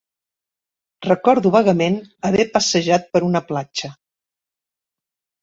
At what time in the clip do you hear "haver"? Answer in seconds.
2.31-2.47